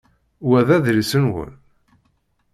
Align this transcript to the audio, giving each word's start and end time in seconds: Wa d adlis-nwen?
Wa 0.47 0.59
d 0.67 0.69
adlis-nwen? 0.75 1.51